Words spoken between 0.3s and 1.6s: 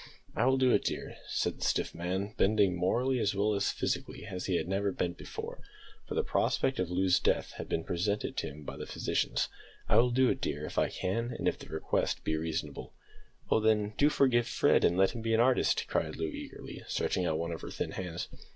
"I will do it, dear," said